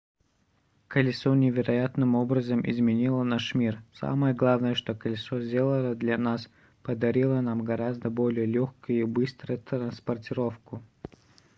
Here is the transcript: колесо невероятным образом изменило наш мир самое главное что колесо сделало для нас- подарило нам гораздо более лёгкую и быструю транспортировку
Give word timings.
колесо 0.87 1.35
невероятным 1.35 2.15
образом 2.15 2.67
изменило 2.67 3.21
наш 3.21 3.53
мир 3.53 3.83
самое 3.93 4.33
главное 4.33 4.73
что 4.73 4.95
колесо 4.95 5.39
сделало 5.41 5.93
для 5.93 6.17
нас- 6.17 6.49
подарило 6.83 7.39
нам 7.39 7.63
гораздо 7.63 8.09
более 8.09 8.47
лёгкую 8.47 9.01
и 9.01 9.03
быструю 9.03 9.59
транспортировку 9.59 10.81